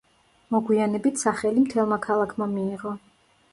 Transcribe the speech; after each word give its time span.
მოგვიანებით 0.55 1.19
სახელი 1.25 1.63
მთელმა 1.67 2.01
ქალაქმა 2.09 2.51
მიიღო. 2.57 2.97